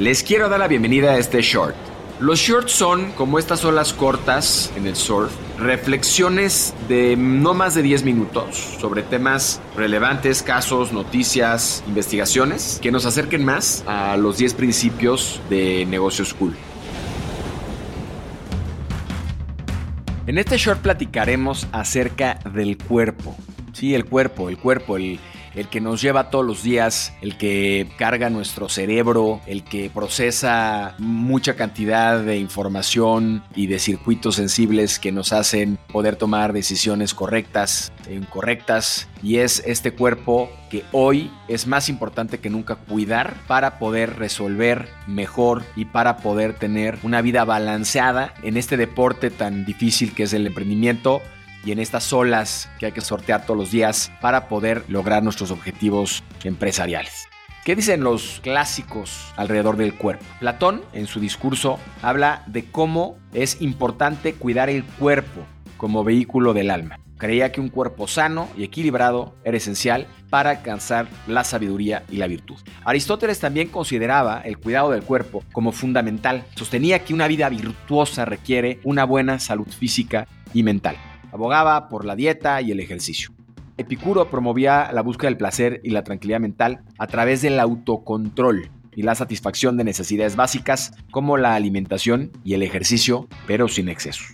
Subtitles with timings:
[0.00, 1.76] Les quiero dar la bienvenida a este short.
[2.20, 7.82] Los shorts son, como estas olas cortas en el surf, reflexiones de no más de
[7.82, 14.54] 10 minutos sobre temas relevantes, casos, noticias, investigaciones, que nos acerquen más a los 10
[14.54, 16.56] principios de negocios cool.
[20.26, 23.36] En este short platicaremos acerca del cuerpo.
[23.74, 25.20] Sí, el cuerpo, el cuerpo, el,
[25.54, 30.94] el que nos lleva todos los días, el que carga nuestro cerebro, el que procesa
[30.98, 37.92] mucha cantidad de información y de circuitos sensibles que nos hacen poder tomar decisiones correctas
[38.08, 39.08] e incorrectas.
[39.22, 44.88] Y es este cuerpo que hoy es más importante que nunca cuidar para poder resolver
[45.06, 50.32] mejor y para poder tener una vida balanceada en este deporte tan difícil que es
[50.32, 51.20] el emprendimiento
[51.64, 55.50] y en estas olas que hay que sortear todos los días para poder lograr nuestros
[55.50, 57.28] objetivos empresariales.
[57.64, 60.24] ¿Qué dicen los clásicos alrededor del cuerpo?
[60.38, 65.42] Platón, en su discurso, habla de cómo es importante cuidar el cuerpo
[65.76, 66.98] como vehículo del alma.
[67.18, 72.28] Creía que un cuerpo sano y equilibrado era esencial para alcanzar la sabiduría y la
[72.28, 72.56] virtud.
[72.82, 76.44] Aristóteles también consideraba el cuidado del cuerpo como fundamental.
[76.56, 80.96] Sostenía que una vida virtuosa requiere una buena salud física y mental.
[81.32, 83.30] Abogaba por la dieta y el ejercicio.
[83.76, 89.02] Epicuro promovía la búsqueda del placer y la tranquilidad mental a través del autocontrol y
[89.02, 94.24] la satisfacción de necesidades básicas como la alimentación y el ejercicio, pero sin exceso.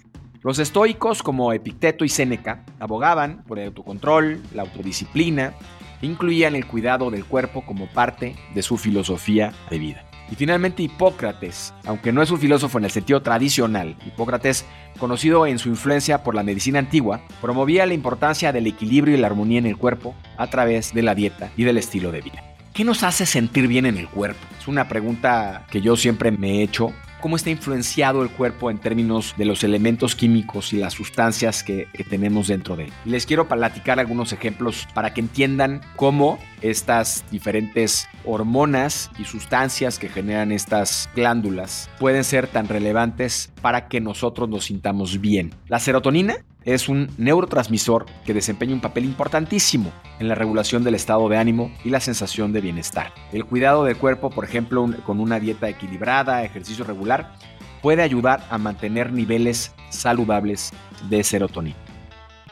[0.43, 5.55] Los estoicos como Epicteto y Séneca abogaban por el autocontrol, la autodisciplina,
[6.01, 10.05] e incluían el cuidado del cuerpo como parte de su filosofía de vida.
[10.31, 14.65] Y finalmente Hipócrates, aunque no es un filósofo en el sentido tradicional, Hipócrates,
[14.99, 19.29] conocido en su influencia por la medicina antigua, promovía la importancia del equilibrio y la
[19.29, 22.43] armonía en el cuerpo a través de la dieta y del estilo de vida.
[22.73, 24.41] ¿Qué nos hace sentir bien en el cuerpo?
[24.59, 28.79] Es una pregunta que yo siempre me he hecho cómo está influenciado el cuerpo en
[28.79, 32.93] términos de los elementos químicos y las sustancias que, tenemos dentro de él.
[33.05, 40.09] les quiero platicar algunos ejemplos para que entiendan cómo estas diferentes hormonas y sustancias que
[40.09, 45.53] generan estas glándulas pueden ser tan relevantes para que nosotros nos sintamos bien.
[45.69, 51.29] La serotonina es un neurotransmisor que desempeña un papel importantísimo en la regulación del estado
[51.29, 53.15] de ánimo y la sensación de bienestar.
[53.33, 57.35] El cuidado del cuerpo, por ejemplo, con una dieta equilibrada, ejercicio regular,
[57.83, 60.73] puede ayudar a mantener niveles saludables
[61.09, 61.77] de serotonina.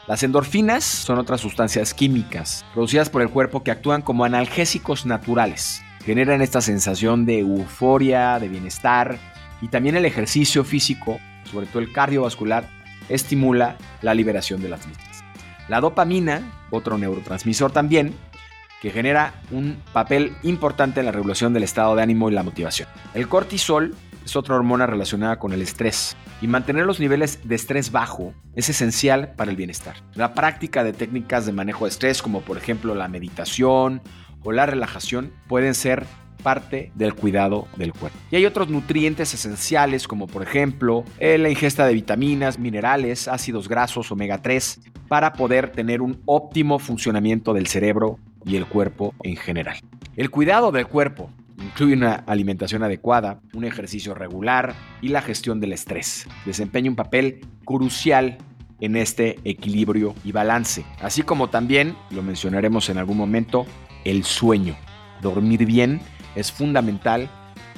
[0.07, 5.81] Las endorfinas son otras sustancias químicas producidas por el cuerpo que actúan como analgésicos naturales.
[6.05, 9.17] Generan esta sensación de euforia, de bienestar
[9.61, 11.19] y también el ejercicio físico,
[11.51, 12.69] sobre todo el cardiovascular,
[13.09, 15.23] estimula la liberación de las mismas.
[15.67, 18.13] La dopamina, otro neurotransmisor también,
[18.81, 22.87] que genera un papel importante en la regulación del estado de ánimo y la motivación.
[23.13, 27.91] El cortisol es otra hormona relacionada con el estrés y mantener los niveles de estrés
[27.91, 29.95] bajo es esencial para el bienestar.
[30.13, 34.01] La práctica de técnicas de manejo de estrés como por ejemplo la meditación
[34.43, 36.05] o la relajación pueden ser
[36.45, 38.19] parte del cuidado del cuerpo.
[38.29, 43.67] Y hay otros nutrientes esenciales como por ejemplo eh, la ingesta de vitaminas, minerales, ácidos
[43.67, 49.37] grasos, omega 3, para poder tener un óptimo funcionamiento del cerebro y el cuerpo en
[49.37, 49.77] general.
[50.15, 55.73] El cuidado del cuerpo incluye una alimentación adecuada, un ejercicio regular y la gestión del
[55.73, 56.27] estrés.
[56.45, 58.37] Desempeña un papel crucial
[58.81, 63.65] en este equilibrio y balance, así como también, lo mencionaremos en algún momento,
[64.03, 64.75] el sueño.
[65.23, 66.01] Dormir bien
[66.35, 67.29] es fundamental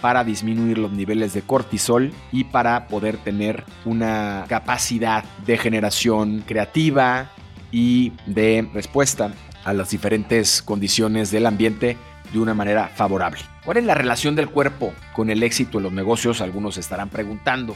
[0.01, 7.31] para disminuir los niveles de cortisol y para poder tener una capacidad de generación creativa
[7.71, 9.31] y de respuesta
[9.65, 11.97] a las diferentes condiciones del ambiente
[12.31, 13.41] de una manera favorable.
[13.65, 16.41] ¿Cuál es la relación del cuerpo con el éxito en los negocios?
[16.41, 17.75] Algunos estarán preguntando.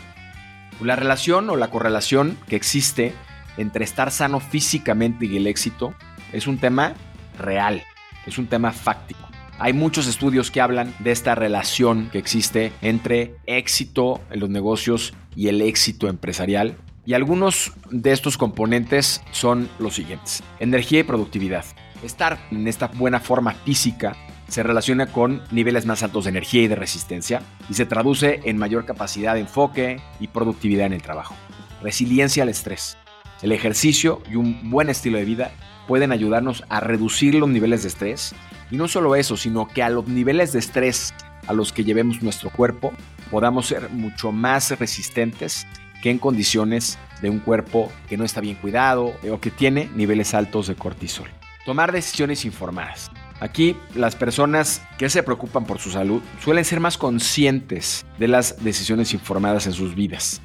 [0.82, 3.14] La relación o la correlación que existe
[3.58, 5.94] entre estar sano físicamente y el éxito
[6.32, 6.94] es un tema
[7.38, 7.84] real,
[8.26, 9.31] es un tema fáctico.
[9.64, 15.14] Hay muchos estudios que hablan de esta relación que existe entre éxito en los negocios
[15.36, 16.78] y el éxito empresarial.
[17.06, 20.42] Y algunos de estos componentes son los siguientes.
[20.60, 21.64] Energía y productividad.
[22.02, 24.16] Estar en esta buena forma física
[24.48, 28.58] se relaciona con niveles más altos de energía y de resistencia y se traduce en
[28.58, 31.36] mayor capacidad de enfoque y productividad en el trabajo.
[31.84, 32.98] Resiliencia al estrés.
[33.42, 35.52] El ejercicio y un buen estilo de vida
[35.88, 38.36] pueden ayudarnos a reducir los niveles de estrés
[38.70, 41.14] y no solo eso, sino que a los niveles de estrés
[41.48, 42.94] a los que llevemos nuestro cuerpo
[43.32, 45.66] podamos ser mucho más resistentes
[46.02, 50.34] que en condiciones de un cuerpo que no está bien cuidado o que tiene niveles
[50.34, 51.30] altos de cortisol.
[51.66, 53.12] Tomar decisiones informadas.
[53.40, 58.64] Aquí las personas que se preocupan por su salud suelen ser más conscientes de las
[58.64, 60.42] decisiones informadas en sus vidas.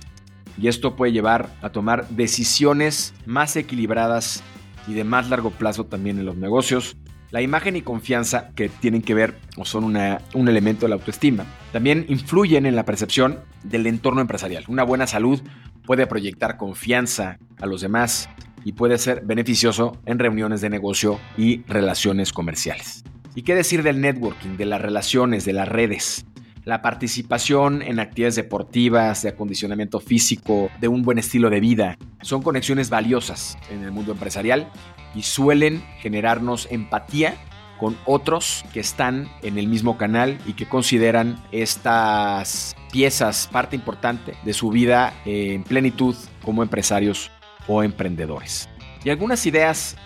[0.58, 4.42] Y esto puede llevar a tomar decisiones más equilibradas
[4.88, 6.96] y de más largo plazo también en los negocios.
[7.30, 11.44] La imagen y confianza que tienen que ver o son un elemento de la autoestima,
[11.72, 14.64] también influyen en la percepción del entorno empresarial.
[14.68, 15.42] Una buena salud
[15.84, 18.28] puede proyectar confianza a los demás
[18.64, 23.04] y puede ser beneficioso en reuniones de negocio y relaciones comerciales.
[23.34, 26.26] ¿Y qué decir del networking, de las relaciones, de las redes?
[26.66, 32.42] La participación en actividades deportivas, de acondicionamiento físico, de un buen estilo de vida, son
[32.42, 34.68] conexiones valiosas en el mundo empresarial
[35.14, 37.36] y suelen generarnos empatía
[37.78, 44.34] con otros que están en el mismo canal y que consideran estas piezas parte importante
[44.44, 47.30] de su vida en plenitud como empresarios
[47.68, 48.68] o emprendedores.
[49.04, 49.96] Y algunas ideas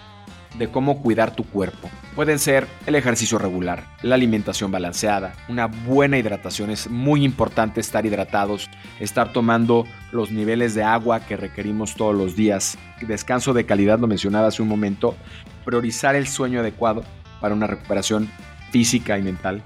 [0.58, 1.88] de cómo cuidar tu cuerpo.
[2.20, 6.68] Pueden ser el ejercicio regular, la alimentación balanceada, una buena hidratación.
[6.68, 8.68] Es muy importante estar hidratados,
[8.98, 12.76] estar tomando los niveles de agua que requerimos todos los días.
[13.00, 15.16] Descanso de calidad, lo mencionaba hace un momento.
[15.64, 17.04] Priorizar el sueño adecuado
[17.40, 18.30] para una recuperación
[18.70, 19.62] física y mental.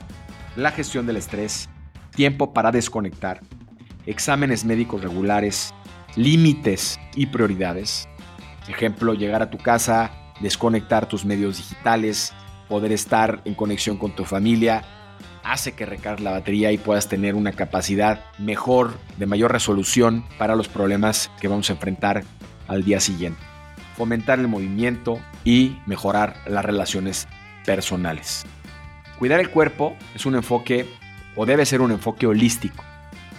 [0.54, 1.68] La gestión del estrés,
[2.14, 3.40] tiempo para desconectar,
[4.06, 5.74] exámenes médicos regulares,
[6.14, 8.08] límites y prioridades.
[8.68, 12.32] Ejemplo, llegar a tu casa, desconectar tus medios digitales,
[12.68, 14.82] poder estar en conexión con tu familia,
[15.42, 20.56] hace que recargue la batería y puedas tener una capacidad mejor, de mayor resolución para
[20.56, 22.24] los problemas que vamos a enfrentar
[22.66, 23.40] al día siguiente.
[23.96, 27.28] Fomentar el movimiento y mejorar las relaciones
[27.64, 28.44] personales.
[29.18, 30.88] Cuidar el cuerpo es un enfoque
[31.36, 32.82] o debe ser un enfoque holístico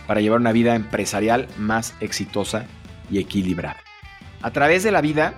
[0.07, 2.65] para llevar una vida empresarial más exitosa
[3.09, 3.77] y equilibrada.
[4.41, 5.33] A través de la vida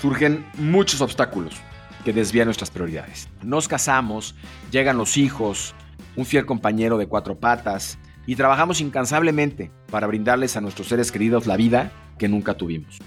[0.00, 1.60] surgen muchos obstáculos
[2.04, 3.28] que desvían nuestras prioridades.
[3.42, 4.34] Nos casamos,
[4.70, 5.74] llegan los hijos,
[6.16, 11.46] un fiel compañero de cuatro patas y trabajamos incansablemente para brindarles a nuestros seres queridos
[11.46, 12.98] la vida que nunca tuvimos.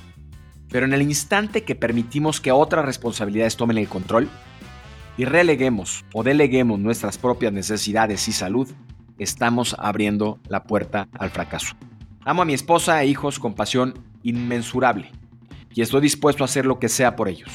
[0.70, 4.30] Pero en el instante que permitimos que otras responsabilidades tomen el control,
[5.18, 8.70] y releguemos o deleguemos nuestras propias necesidades y salud,
[9.18, 11.76] estamos abriendo la puerta al fracaso.
[12.24, 15.12] Amo a mi esposa e hijos con pasión inmensurable
[15.74, 17.50] y estoy dispuesto a hacer lo que sea por ellos,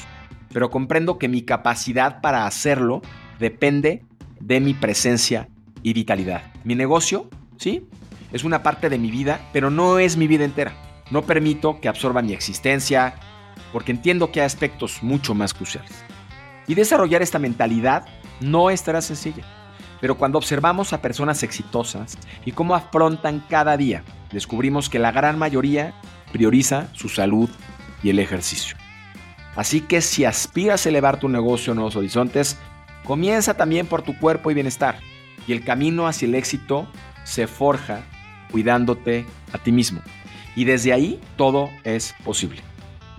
[0.53, 3.01] pero comprendo que mi capacidad para hacerlo
[3.39, 4.05] depende
[4.39, 5.49] de mi presencia
[5.81, 6.53] y vitalidad.
[6.63, 7.87] Mi negocio, sí,
[8.31, 10.73] es una parte de mi vida, pero no es mi vida entera.
[11.09, 13.15] No permito que absorba mi existencia,
[13.73, 15.91] porque entiendo que hay aspectos mucho más cruciales.
[16.67, 18.05] Y desarrollar esta mentalidad
[18.39, 19.43] no estará sencilla.
[19.99, 25.37] Pero cuando observamos a personas exitosas y cómo afrontan cada día, descubrimos que la gran
[25.39, 25.93] mayoría
[26.31, 27.49] prioriza su salud
[28.03, 28.82] y el ejercicio.
[29.55, 32.57] Así que si aspiras a elevar tu negocio a nuevos horizontes,
[33.03, 34.99] comienza también por tu cuerpo y bienestar.
[35.47, 36.87] Y el camino hacia el éxito
[37.23, 38.01] se forja
[38.51, 40.01] cuidándote a ti mismo.
[40.55, 42.61] Y desde ahí todo es posible.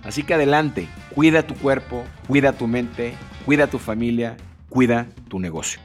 [0.03, 3.15] Así que adelante, cuida tu cuerpo, cuida tu mente,
[3.45, 4.37] cuida tu familia,
[4.69, 5.84] cuida tu negocio.